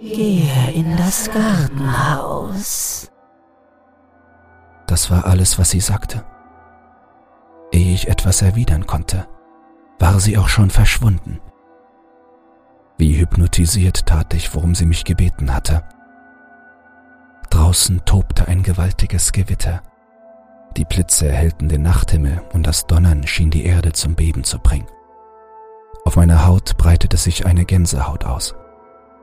Gehe 0.00 0.72
in 0.74 0.96
das 0.96 1.30
Gartenhaus. 1.30 3.08
Das 4.88 5.12
war 5.12 5.26
alles, 5.26 5.60
was 5.60 5.70
sie 5.70 5.80
sagte. 5.80 6.24
Ehe 7.72 7.94
ich 7.94 8.08
etwas 8.08 8.42
erwidern 8.42 8.86
konnte, 8.86 9.26
war 9.98 10.20
sie 10.20 10.36
auch 10.36 10.48
schon 10.48 10.68
verschwunden. 10.68 11.40
Wie 12.98 13.18
hypnotisiert 13.18 14.06
tat 14.06 14.34
ich, 14.34 14.54
worum 14.54 14.74
sie 14.74 14.84
mich 14.84 15.04
gebeten 15.04 15.54
hatte. 15.54 15.82
Draußen 17.50 18.04
tobte 18.04 18.46
ein 18.46 18.62
gewaltiges 18.62 19.32
Gewitter. 19.32 19.82
Die 20.76 20.84
Blitze 20.84 21.28
erhellten 21.28 21.68
den 21.68 21.82
Nachthimmel 21.82 22.42
und 22.52 22.66
das 22.66 22.86
Donnern 22.86 23.26
schien 23.26 23.50
die 23.50 23.64
Erde 23.64 23.92
zum 23.92 24.14
Beben 24.14 24.44
zu 24.44 24.58
bringen. 24.58 24.86
Auf 26.04 26.16
meiner 26.16 26.46
Haut 26.46 26.76
breitete 26.76 27.16
sich 27.16 27.46
eine 27.46 27.64
Gänsehaut 27.64 28.24
aus, 28.24 28.54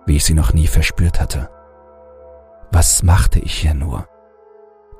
wie 0.05 0.15
ich 0.15 0.25
sie 0.25 0.33
noch 0.33 0.53
nie 0.53 0.67
verspürt 0.67 1.19
hatte. 1.19 1.49
Was 2.71 3.03
machte 3.03 3.39
ich 3.39 3.53
hier 3.53 3.73
nur? 3.73 4.07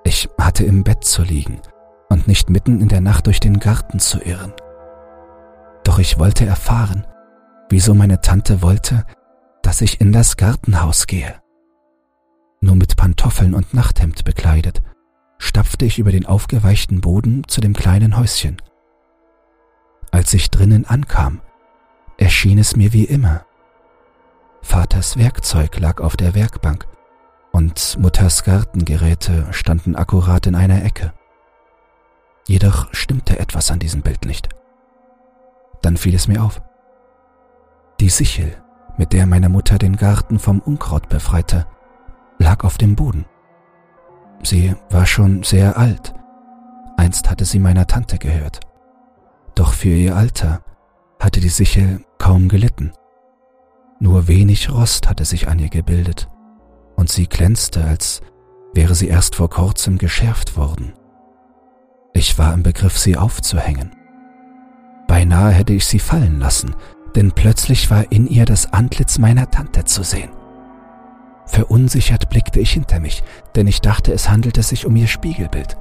Ich 0.04 0.30
hatte 0.40 0.64
im 0.66 0.84
Bett 0.84 1.04
zu 1.04 1.24
liegen 1.24 1.62
und 2.10 2.28
nicht 2.28 2.50
mitten 2.50 2.82
in 2.82 2.90
der 2.90 3.02
Nacht 3.02 3.28
durch 3.28 3.40
den 3.40 3.60
Garten 3.60 4.00
zu 4.00 4.20
irren. 4.20 4.54
Doch 5.84 6.00
ich 6.00 6.20
wollte 6.20 6.46
erfahren, 6.46 7.06
wieso 7.70 7.94
meine 7.94 8.22
Tante 8.22 8.62
wollte, 8.62 9.06
dass 9.62 9.82
ich 9.82 10.02
in 10.02 10.12
das 10.12 10.38
Gartenhaus 10.38 11.08
gehe. 11.08 11.36
Nur 12.62 12.76
mit 12.76 12.98
Pantoffeln 12.98 13.54
und 13.54 13.74
Nachthemd 13.74 14.26
bekleidet, 14.26 14.82
stapfte 15.38 15.86
ich 15.86 16.00
über 16.00 16.12
den 16.12 16.26
aufgeweichten 16.26 17.02
Boden 17.02 17.44
zu 17.48 17.62
dem 17.62 17.74
kleinen 17.74 18.18
Häuschen. 18.18 18.62
Als 20.12 20.34
ich 20.34 20.50
drinnen 20.50 20.86
ankam, 20.86 21.42
erschien 22.18 22.58
es 22.58 22.76
mir 22.76 22.92
wie 22.92 23.06
immer. 23.06 23.46
Vaters 24.62 25.18
Werkzeug 25.18 25.80
lag 25.80 26.02
auf 26.02 26.18
der 26.18 26.36
Werkbank 26.36 26.86
und 27.52 27.98
Mutters 28.00 28.44
Gartengeräte 28.44 29.48
standen 29.52 29.96
akkurat 29.96 30.46
in 30.48 30.56
einer 30.56 30.84
Ecke. 30.84 31.14
Jedoch 32.50 32.88
stimmte 32.94 33.38
etwas 33.38 33.70
an 33.70 33.78
diesem 33.78 34.02
Bild 34.02 34.26
nicht. 34.26 34.50
Dann 35.84 35.98
fiel 35.98 36.16
es 36.16 36.28
mir 36.28 36.44
auf. 36.44 36.64
Die 38.00 38.10
Sichel, 38.10 38.58
mit 38.98 39.14
der 39.14 39.28
meine 39.28 39.50
Mutter 39.50 39.78
den 39.78 39.98
Garten 39.98 40.40
vom 40.40 40.58
Unkraut 40.58 41.10
befreite, 41.10 41.68
lag 42.40 42.64
auf 42.64 42.80
dem 42.80 42.96
Boden. 42.96 43.26
Sie 44.42 44.76
war 44.90 45.06
schon 45.06 45.44
sehr 45.44 45.78
alt. 45.78 46.16
Einst 46.98 47.30
hatte 47.30 47.46
sie 47.46 47.60
meiner 47.60 47.86
Tante 47.86 48.18
gehört. 48.18 48.62
Doch 49.54 49.74
für 49.74 49.90
ihr 49.90 50.16
Alter 50.16 50.64
hatte 51.20 51.42
die 51.42 51.50
Sichel 51.50 52.04
kaum 52.18 52.50
gelitten. 52.50 52.94
Nur 54.00 54.28
wenig 54.28 54.72
Rost 54.72 55.08
hatte 55.08 55.24
sich 55.24 55.48
an 55.48 55.60
ihr 55.60 55.70
gebildet, 55.70 56.28
und 56.96 57.12
sie 57.12 57.28
glänzte, 57.28 57.84
als 57.84 58.22
wäre 58.74 58.96
sie 58.96 59.08
erst 59.08 59.36
vor 59.36 59.52
kurzem 59.52 60.00
geschärft 60.00 60.58
worden. 60.58 60.94
Ich 62.14 62.38
war 62.38 62.54
im 62.54 62.64
Begriff, 62.64 62.98
sie 62.98 63.18
aufzuhängen. 63.18 63.96
Beinahe 65.08 65.52
hätte 65.52 65.74
ich 65.74 65.86
sie 65.86 66.00
fallen 66.00 66.40
lassen, 66.40 66.76
denn 67.16 67.32
plötzlich 67.32 67.90
war 67.90 68.12
in 68.12 68.28
ihr 68.28 68.46
das 68.46 68.74
Antlitz 68.74 69.18
meiner 69.18 69.50
Tante 69.50 69.86
zu 69.86 70.04
sehen. 70.04 70.30
Verunsichert 71.46 72.30
blickte 72.30 72.60
ich 72.60 72.72
hinter 72.74 73.00
mich, 73.00 73.24
denn 73.56 73.68
ich 73.68 73.82
dachte, 73.82 74.14
es 74.14 74.30
handelte 74.30 74.62
sich 74.62 74.86
um 74.86 74.96
ihr 74.96 75.08
Spiegelbild. 75.08 75.78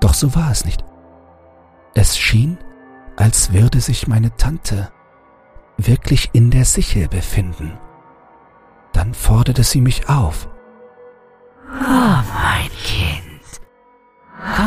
Doch 0.00 0.14
so 0.14 0.34
war 0.34 0.50
es 0.50 0.64
nicht. 0.64 0.84
Es 1.94 2.16
schien, 2.16 2.58
als 3.16 3.52
würde 3.52 3.80
sich 3.80 4.06
meine 4.06 4.34
Tante 4.36 4.90
wirklich 5.76 6.30
in 6.32 6.50
der 6.50 6.64
Sichel 6.64 7.08
befinden. 7.08 7.78
Dann 8.92 9.12
forderte 9.14 9.64
sie 9.64 9.80
mich 9.80 10.08
auf. 10.08 10.48
Mein 11.68 12.24
Kind, 12.24 12.29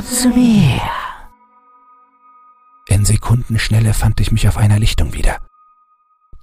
zu 0.04 0.30
mir. 0.30 0.82
In 2.88 3.06
Sekundenschnelle 3.06 3.94
fand 3.94 4.20
ich 4.20 4.32
mich 4.32 4.48
auf 4.48 4.58
einer 4.58 4.80
Lichtung 4.80 5.14
wieder. 5.14 5.38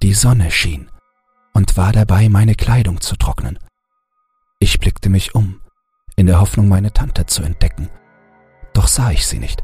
Die 0.01 0.13
Sonne 0.13 0.51
schien 0.51 0.89
und 1.53 1.77
war 1.77 1.91
dabei, 1.91 2.29
meine 2.29 2.55
Kleidung 2.55 3.01
zu 3.01 3.15
trocknen. 3.15 3.59
Ich 4.59 4.79
blickte 4.79 5.09
mich 5.09 5.35
um, 5.35 5.61
in 6.15 6.27
der 6.27 6.39
Hoffnung, 6.39 6.67
meine 6.67 6.93
Tante 6.93 7.25
zu 7.25 7.43
entdecken, 7.43 7.89
doch 8.73 8.87
sah 8.87 9.11
ich 9.11 9.25
sie 9.25 9.39
nicht. 9.39 9.63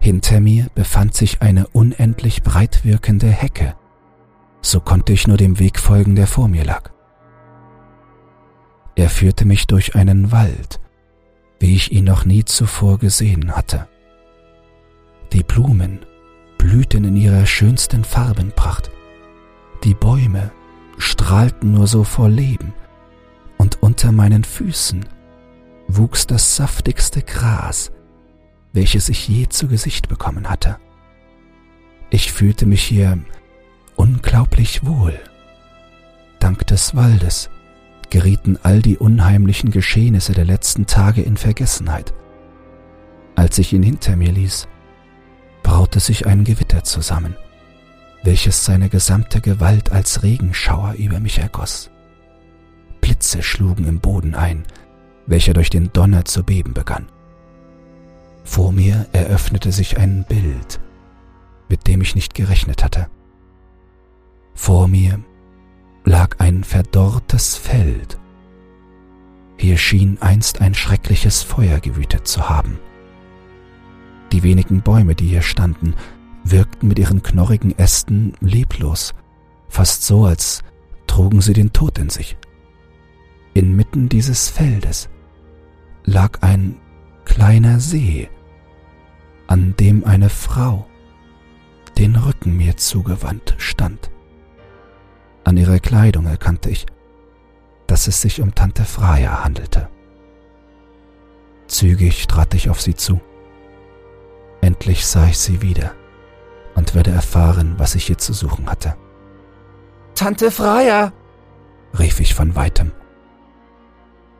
Hinter 0.00 0.40
mir 0.40 0.68
befand 0.74 1.14
sich 1.14 1.42
eine 1.42 1.66
unendlich 1.68 2.42
breit 2.42 2.84
wirkende 2.84 3.28
Hecke, 3.28 3.76
so 4.62 4.80
konnte 4.80 5.12
ich 5.12 5.26
nur 5.26 5.36
dem 5.36 5.58
Weg 5.58 5.78
folgen, 5.78 6.14
der 6.14 6.26
vor 6.26 6.48
mir 6.48 6.64
lag. 6.64 6.90
Er 8.94 9.10
führte 9.10 9.44
mich 9.44 9.66
durch 9.66 9.94
einen 9.94 10.32
Wald, 10.32 10.80
wie 11.58 11.74
ich 11.74 11.92
ihn 11.92 12.04
noch 12.04 12.24
nie 12.24 12.44
zuvor 12.44 12.98
gesehen 12.98 13.56
hatte. 13.56 13.88
Die 15.32 15.42
Blumen 15.42 16.00
blühten 16.56 17.04
in 17.04 17.16
ihrer 17.16 17.46
schönsten 17.46 18.04
Farbenpracht, 18.04 18.90
die 19.84 19.94
Bäume 19.94 20.50
strahlten 20.98 21.72
nur 21.72 21.86
so 21.86 22.04
vor 22.04 22.28
Leben, 22.28 22.74
und 23.56 23.82
unter 23.82 24.12
meinen 24.12 24.44
Füßen 24.44 25.04
wuchs 25.88 26.26
das 26.26 26.56
saftigste 26.56 27.22
Gras, 27.22 27.90
welches 28.72 29.08
ich 29.08 29.26
je 29.28 29.48
zu 29.48 29.68
Gesicht 29.68 30.08
bekommen 30.08 30.48
hatte. 30.48 30.78
Ich 32.10 32.32
fühlte 32.32 32.66
mich 32.66 32.82
hier 32.82 33.18
unglaublich 33.96 34.86
wohl. 34.86 35.18
Dank 36.38 36.66
des 36.68 36.94
Waldes 36.94 37.50
gerieten 38.10 38.58
all 38.62 38.80
die 38.80 38.98
unheimlichen 38.98 39.70
Geschehnisse 39.70 40.32
der 40.32 40.44
letzten 40.44 40.86
Tage 40.86 41.22
in 41.22 41.36
Vergessenheit. 41.36 42.14
Als 43.34 43.58
ich 43.58 43.72
ihn 43.72 43.82
hinter 43.82 44.16
mir 44.16 44.32
ließ, 44.32 44.68
braute 45.62 46.00
sich 46.00 46.26
ein 46.26 46.44
Gewitter 46.44 46.84
zusammen, 46.84 47.36
welches 48.22 48.64
seine 48.64 48.88
gesamte 48.88 49.40
Gewalt 49.40 49.92
als 49.92 50.22
Regenschauer 50.22 50.94
über 50.94 51.20
mich 51.20 51.38
ergoss. 51.38 51.90
Blitze 53.00 53.42
schlugen 53.42 53.84
im 53.84 54.00
Boden 54.00 54.34
ein, 54.34 54.64
welcher 55.26 55.52
durch 55.52 55.70
den 55.70 55.92
Donner 55.92 56.24
zu 56.24 56.42
beben 56.42 56.74
begann. 56.74 57.06
Vor 58.44 58.72
mir 58.72 59.06
eröffnete 59.12 59.72
sich 59.72 59.98
ein 59.98 60.24
Bild, 60.28 60.80
mit 61.68 61.86
dem 61.86 62.00
ich 62.00 62.14
nicht 62.14 62.34
gerechnet 62.34 62.82
hatte. 62.82 63.08
Vor 64.54 64.88
mir 64.88 65.20
lag 66.08 66.36
ein 66.38 66.64
verdorrtes 66.64 67.54
Feld. 67.56 68.18
Hier 69.58 69.76
schien 69.76 70.16
einst 70.22 70.62
ein 70.62 70.74
schreckliches 70.74 71.42
Feuer 71.42 71.80
gewütet 71.80 72.26
zu 72.26 72.48
haben. 72.48 72.78
Die 74.32 74.42
wenigen 74.42 74.80
Bäume, 74.80 75.14
die 75.14 75.26
hier 75.26 75.42
standen, 75.42 75.94
wirkten 76.44 76.88
mit 76.88 76.98
ihren 76.98 77.22
knorrigen 77.22 77.78
Ästen 77.78 78.32
leblos, 78.40 79.12
fast 79.68 80.02
so, 80.02 80.24
als 80.24 80.62
trugen 81.06 81.42
sie 81.42 81.52
den 81.52 81.74
Tod 81.74 81.98
in 81.98 82.08
sich. 82.08 82.38
Inmitten 83.52 84.08
dieses 84.08 84.48
Feldes 84.48 85.10
lag 86.04 86.40
ein 86.40 86.76
kleiner 87.26 87.80
See, 87.80 88.30
an 89.46 89.74
dem 89.78 90.04
eine 90.04 90.30
Frau 90.30 90.86
den 91.98 92.16
Rücken 92.16 92.56
mir 92.56 92.78
zugewandt 92.78 93.56
stand. 93.58 94.10
An 95.44 95.56
ihrer 95.56 95.78
Kleidung 95.78 96.26
erkannte 96.26 96.70
ich, 96.70 96.86
dass 97.86 98.06
es 98.06 98.20
sich 98.20 98.40
um 98.40 98.54
Tante 98.54 98.84
Freya 98.84 99.44
handelte. 99.44 99.88
Zügig 101.66 102.26
trat 102.26 102.54
ich 102.54 102.70
auf 102.70 102.80
sie 102.80 102.94
zu. 102.94 103.20
Endlich 104.60 105.06
sah 105.06 105.26
ich 105.26 105.38
sie 105.38 105.62
wieder 105.62 105.92
und 106.74 106.94
werde 106.94 107.10
erfahren, 107.10 107.74
was 107.78 107.94
ich 107.94 108.06
hier 108.06 108.18
zu 108.18 108.32
suchen 108.32 108.68
hatte. 108.68 108.96
Tante 110.14 110.50
Freya! 110.50 111.12
rief 111.98 112.20
ich 112.20 112.34
von 112.34 112.54
weitem. 112.54 112.92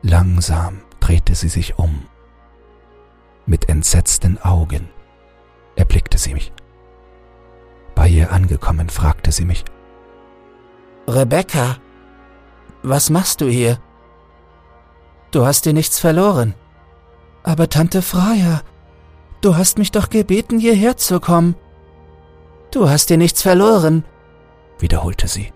Langsam 0.01 0.81
drehte 0.99 1.35
sie 1.35 1.49
sich 1.49 1.77
um. 1.77 2.05
Mit 3.45 3.67
entsetzten 3.69 4.37
Augen 4.37 4.89
erblickte 5.75 6.17
sie 6.17 6.33
mich. 6.33 6.51
Bei 7.95 8.07
ihr 8.07 8.31
angekommen, 8.31 8.89
fragte 8.89 9.31
sie 9.31 9.45
mich. 9.45 9.65
Rebecca, 11.09 11.77
was 12.83 13.09
machst 13.09 13.41
du 13.41 13.47
hier? 13.47 13.79
Du 15.31 15.45
hast 15.45 15.65
dir 15.65 15.73
nichts 15.73 15.99
verloren. 15.99 16.53
Aber 17.43 17.69
Tante 17.69 18.01
Freya, 18.01 18.61
du 19.41 19.55
hast 19.55 19.77
mich 19.77 19.91
doch 19.91 20.09
gebeten, 20.09 20.59
hierher 20.59 20.97
zu 20.97 21.19
kommen. 21.19 21.55
Du 22.71 22.89
hast 22.89 23.09
dir 23.09 23.17
nichts 23.17 23.41
verloren, 23.41 24.03
wiederholte 24.79 25.27
sie. 25.27 25.51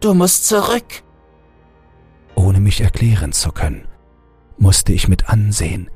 Du 0.00 0.14
musst 0.14 0.46
zurück. 0.46 1.02
Ohne 2.34 2.60
mich 2.60 2.80
erklären 2.80 3.32
zu 3.32 3.52
können, 3.52 3.86
musste 4.58 4.92
ich 4.92 5.08
mit 5.08 5.28
ansehen, 5.28 5.90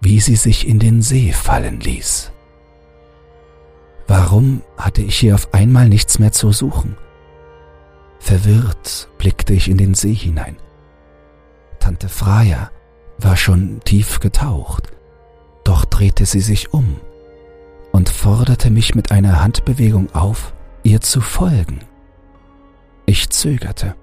wie 0.00 0.20
sie 0.20 0.36
sich 0.36 0.66
in 0.66 0.78
den 0.78 1.02
See 1.02 1.32
fallen 1.32 1.80
ließ. 1.80 2.32
Warum 4.06 4.62
hatte 4.76 5.02
ich 5.02 5.18
hier 5.18 5.34
auf 5.34 5.52
einmal 5.52 5.88
nichts 5.88 6.18
mehr 6.18 6.32
zu 6.32 6.52
suchen? 6.52 6.96
Verwirrt 8.26 9.08
blickte 9.18 9.54
ich 9.54 9.70
in 9.70 9.78
den 9.78 9.94
See 9.94 10.12
hinein. 10.12 10.56
Tante 11.78 12.08
Freya 12.08 12.72
war 13.18 13.36
schon 13.36 13.78
tief 13.84 14.18
getaucht, 14.18 14.90
doch 15.62 15.84
drehte 15.84 16.26
sie 16.26 16.40
sich 16.40 16.72
um 16.72 16.96
und 17.92 18.08
forderte 18.08 18.70
mich 18.70 18.96
mit 18.96 19.12
einer 19.12 19.44
Handbewegung 19.44 20.12
auf, 20.12 20.54
ihr 20.82 21.00
zu 21.00 21.20
folgen. 21.20 21.78
Ich 23.06 23.30
zögerte, 23.30 23.94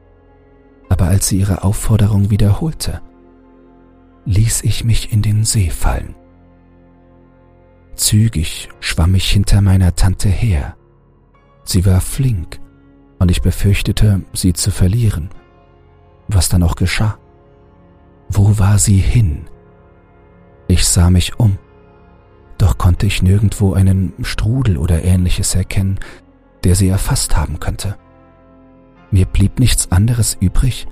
aber 0.88 1.08
als 1.08 1.28
sie 1.28 1.40
ihre 1.40 1.66
Aufforderung 1.66 2.30
wiederholte, 2.30 3.02
ließ 4.24 4.64
ich 4.64 4.86
mich 4.86 5.12
in 5.12 5.22
den 5.22 5.44
See 5.44 5.70
fallen. 5.70 6.16
Zügig 7.96 8.70
schwamm 8.80 9.16
ich 9.16 9.30
hinter 9.30 9.60
meiner 9.60 9.96
Tante 9.96 10.30
her. 10.30 10.78
Sie 11.66 11.86
war 11.86 12.00
flink, 12.00 12.62
und 13.24 13.32
ich 13.32 13.42
befürchtete, 13.42 14.22
sie 14.34 14.52
zu 14.52 14.70
verlieren, 14.70 15.30
was 16.28 16.50
dann 16.50 16.62
auch 16.62 16.76
geschah. 16.76 17.18
Wo 18.28 18.60
war 18.60 18.80
sie 18.80 18.98
hin? 18.98 19.46
Ich 20.68 20.86
sah 20.86 21.10
mich 21.10 21.40
um, 21.40 21.58
doch 22.58 22.78
konnte 22.78 23.06
ich 23.06 23.22
nirgendwo 23.22 23.76
einen 23.76 24.12
Strudel 24.24 24.78
oder 24.78 25.06
ähnliches 25.06 25.56
erkennen, 25.56 26.02
der 26.66 26.76
sie 26.76 26.90
erfasst 26.90 27.38
haben 27.38 27.62
könnte. 27.62 27.96
Mir 29.10 29.26
blieb 29.26 29.58
nichts 29.58 29.90
anderes 29.90 30.36
übrig, 30.42 30.86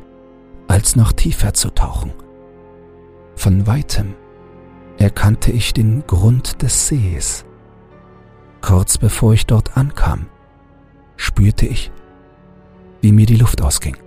als 0.69 0.95
noch 0.95 1.11
tiefer 1.11 1.53
zu 1.53 1.69
tauchen. 1.69 2.13
Von 3.35 3.67
weitem 3.67 4.13
erkannte 4.97 5.51
ich 5.51 5.73
den 5.73 6.07
Grund 6.07 6.61
des 6.61 6.87
Sees. 6.87 7.43
Kurz 8.61 8.97
bevor 8.97 9.33
ich 9.33 9.47
dort 9.47 9.75
ankam, 9.75 10.27
spürte 11.17 11.65
ich, 11.65 11.91
wie 13.01 13.11
mir 13.11 13.25
die 13.25 13.35
Luft 13.35 13.61
ausging. 13.61 13.97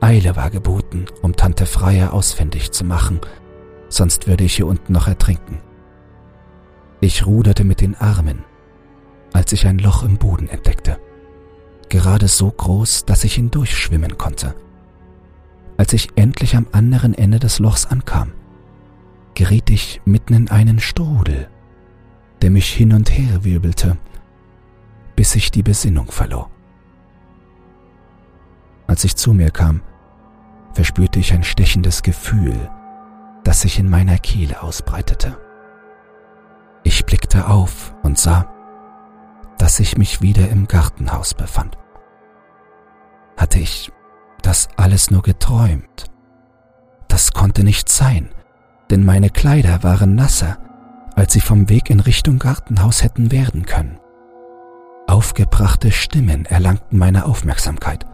Eile 0.00 0.36
war 0.36 0.50
geboten, 0.50 1.06
um 1.22 1.36
Tante 1.36 1.66
Freya 1.66 2.10
ausfindig 2.10 2.72
zu 2.72 2.84
machen, 2.84 3.20
sonst 3.88 4.26
würde 4.26 4.44
ich 4.44 4.56
hier 4.56 4.66
unten 4.66 4.92
noch 4.92 5.08
ertrinken. 5.08 5.60
Ich 7.00 7.26
ruderte 7.26 7.64
mit 7.64 7.80
den 7.80 7.94
Armen, 7.94 8.44
als 9.32 9.52
ich 9.52 9.66
ein 9.66 9.78
Loch 9.78 10.02
im 10.02 10.16
Boden 10.16 10.48
entdeckte, 10.48 10.98
gerade 11.88 12.28
so 12.28 12.50
groß, 12.50 13.04
dass 13.04 13.24
ich 13.24 13.34
hindurchschwimmen 13.34 14.18
konnte. 14.18 14.54
Als 15.76 15.92
ich 15.92 16.08
endlich 16.16 16.56
am 16.56 16.66
anderen 16.72 17.14
Ende 17.14 17.38
des 17.38 17.58
Lochs 17.58 17.86
ankam, 17.86 18.32
geriet 19.34 19.68
ich 19.70 20.00
mitten 20.04 20.34
in 20.34 20.48
einen 20.48 20.80
Strudel, 20.80 21.48
der 22.40 22.50
mich 22.50 22.72
hin 22.72 22.92
und 22.92 23.10
her 23.10 23.44
wirbelte, 23.44 23.98
bis 25.16 25.34
ich 25.34 25.50
die 25.50 25.62
Besinnung 25.62 26.10
verlor. 26.10 26.50
Als 28.86 29.04
ich 29.04 29.16
zu 29.16 29.32
mir 29.32 29.50
kam, 29.50 29.82
verspürte 30.72 31.18
ich 31.18 31.32
ein 31.32 31.42
stechendes 31.42 32.02
Gefühl, 32.02 32.70
das 33.44 33.62
sich 33.62 33.78
in 33.78 33.88
meiner 33.88 34.18
Kehle 34.18 34.62
ausbreitete. 34.62 35.36
Ich 36.82 37.04
blickte 37.06 37.48
auf 37.48 37.94
und 38.02 38.18
sah, 38.18 38.48
dass 39.58 39.80
ich 39.80 39.96
mich 39.96 40.22
wieder 40.22 40.48
im 40.48 40.68
Gartenhaus 40.68 41.34
befand. 41.34 41.76
Hatte 43.36 43.58
ich 43.58 43.90
das 44.42 44.68
alles 44.76 45.10
nur 45.10 45.22
geträumt? 45.22 46.10
Das 47.08 47.32
konnte 47.32 47.64
nicht 47.64 47.88
sein, 47.88 48.28
denn 48.90 49.04
meine 49.04 49.30
Kleider 49.30 49.82
waren 49.82 50.14
nasser, 50.14 50.58
als 51.14 51.32
sie 51.32 51.40
vom 51.40 51.68
Weg 51.68 51.90
in 51.90 52.00
Richtung 52.00 52.38
Gartenhaus 52.38 53.02
hätten 53.02 53.32
werden 53.32 53.64
können. 53.64 53.98
Aufgebrachte 55.06 55.92
Stimmen 55.92 56.44
erlangten 56.46 56.98
meine 56.98 57.24
Aufmerksamkeit. 57.24 58.04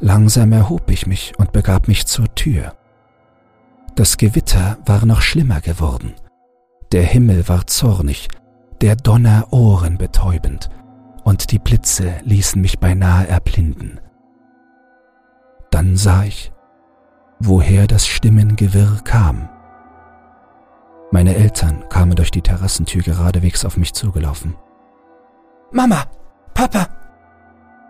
Langsam 0.00 0.52
erhob 0.52 0.90
ich 0.90 1.06
mich 1.06 1.32
und 1.38 1.52
begab 1.52 1.88
mich 1.88 2.06
zur 2.06 2.32
Tür. 2.34 2.74
Das 3.94 4.16
Gewitter 4.16 4.78
war 4.86 5.04
noch 5.04 5.22
schlimmer 5.22 5.60
geworden– 5.60 6.14
der 6.92 7.02
Himmel 7.02 7.46
war 7.48 7.66
zornig, 7.66 8.28
der 8.80 8.96
Donner 8.96 9.48
ohrenbetäubend, 9.50 10.70
und 11.22 11.52
die 11.52 11.58
Blitze 11.58 12.14
ließen 12.22 12.62
mich 12.62 12.78
beinahe 12.78 13.28
erblinden. 13.28 14.00
Dann 15.70 15.96
sah 15.96 16.24
ich, 16.24 16.50
woher 17.40 17.86
das 17.86 18.06
Stimmengewirr 18.06 19.02
kam. 19.04 19.50
Meine 21.10 21.34
Eltern 21.34 21.86
kamen 21.90 22.16
durch 22.16 22.30
die 22.30 22.40
Terrassentür 22.40 23.02
geradewegs 23.02 23.66
auf 23.66 23.76
mich 23.76 23.92
zugelaufen. 23.92 24.54
Mama, 25.70 26.04
Papa, 26.54 26.88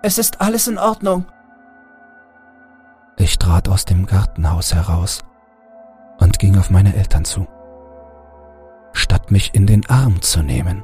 es 0.03 0.19
ist 0.19 0.41
alles 0.41 0.67
in 0.67 0.79
Ordnung. 0.79 1.25
Ich 3.29 3.39
trat 3.39 3.69
aus 3.69 3.85
dem 3.85 4.07
Gartenhaus 4.07 4.75
heraus 4.75 5.23
und 6.19 6.39
ging 6.39 6.57
auf 6.57 6.71
meine 6.71 6.97
Eltern 6.97 7.27
zu 7.27 7.47
statt 8.95 9.31
mich 9.31 9.55
in 9.55 9.67
den 9.67 9.87
Arm 9.91 10.23
zu 10.23 10.43
nehmen, 10.43 10.83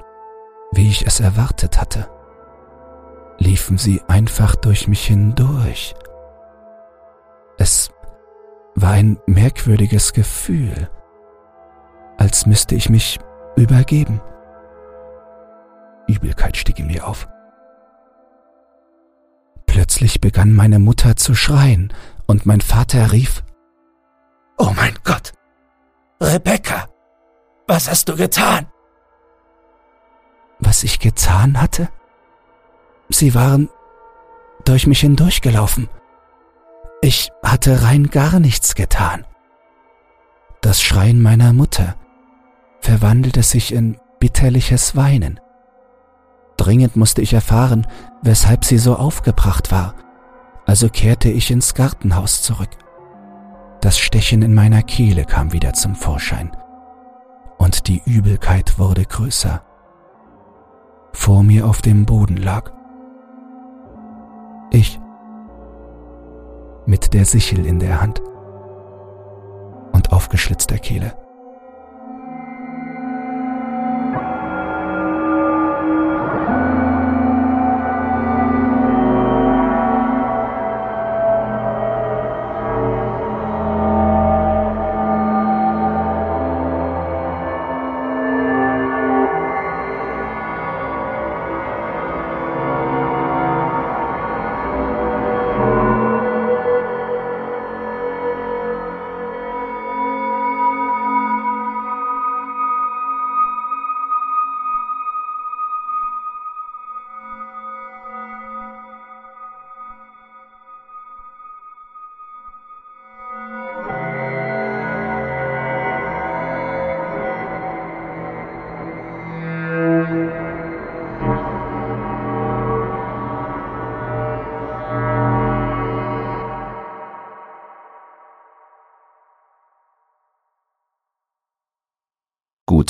wie 0.73 0.89
ich 0.89 1.07
es 1.07 1.21
erwartet 1.21 1.81
hatte. 1.81 2.07
liefen 3.39 3.79
sie 3.79 4.03
einfach 4.09 4.57
durch 4.57 4.89
mich 4.89 5.07
hindurch. 5.07 5.95
Es 7.57 7.91
war 8.75 8.91
ein 8.93 9.19
merkwürdiges 9.27 10.13
Gefühl, 10.13 10.91
als 12.19 12.45
müsste 12.45 12.75
ich 12.75 12.91
mich 12.91 13.19
übergeben. 13.57 14.21
Übelkeit 16.07 16.59
stieg 16.59 16.79
in 16.79 16.89
mir 16.89 17.09
auf. 17.09 17.27
Plötzlich 19.67 20.21
begann 20.21 20.55
meine 20.55 20.79
Mutter 20.79 21.17
zu 21.17 21.35
schreien 21.35 21.91
und 22.27 22.47
mein 22.47 22.61
Vater 22.61 23.13
rief, 23.13 23.43
Oh 24.59 24.73
mein 24.77 24.95
Gott! 25.05 25.33
Rebecca! 26.21 26.89
Was 27.67 27.89
hast 27.89 28.09
du 28.09 28.17
getan? 28.17 28.67
Was 30.59 30.85
ich 30.85 31.01
getan 31.01 31.61
hatte? 31.61 31.89
Sie 33.09 33.35
waren 33.35 33.69
durch 34.65 34.87
mich 34.87 35.01
hindurchgelaufen. 35.01 35.89
Ich 37.01 37.31
hatte 37.43 37.83
rein 37.83 38.09
gar 38.09 38.39
nichts 38.39 38.75
getan. 38.75 39.27
Das 40.61 40.81
Schreien 40.81 41.21
meiner 41.21 41.53
Mutter 41.53 41.97
verwandelte 42.81 43.43
sich 43.43 43.75
in 43.75 43.99
bitterliches 44.21 44.97
Weinen. 44.97 45.41
Dringend 46.57 46.97
musste 46.97 47.21
ich 47.21 47.35
erfahren, 47.35 47.87
weshalb 48.23 48.65
sie 48.65 48.79
so 48.79 48.97
aufgebracht 48.97 49.73
war, 49.73 49.95
also 50.67 50.89
kehrte 50.89 51.29
ich 51.31 51.51
ins 51.51 51.75
Gartenhaus 51.75 52.43
zurück. 52.43 52.71
Das 53.81 53.99
Stechen 53.99 54.43
in 54.43 54.55
meiner 54.55 54.83
Kehle 54.83 55.25
kam 55.25 55.53
wieder 55.53 55.73
zum 55.75 55.95
Vorschein, 55.95 56.57
und 57.59 57.87
die 57.89 58.03
Übelkeit 58.07 58.79
wurde 58.79 59.05
größer. 59.05 59.63
Vor 61.13 61.43
mir 61.43 61.67
auf 61.67 61.83
dem 61.83 62.07
Boden 62.07 62.37
lag 62.37 62.73
ich 64.71 64.99
mit 66.87 67.15
der 67.15 67.25
Sichel 67.25 67.65
in 67.65 67.79
der 67.79 68.01
Hand 68.01 68.21
und 69.93 70.13
aufgeschlitzter 70.13 70.79
Kehle. 70.79 71.15